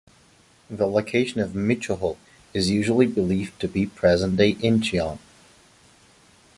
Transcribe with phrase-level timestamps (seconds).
[0.67, 2.17] The location of Michuhol
[2.55, 5.19] is usually believed to be present-day Incheon.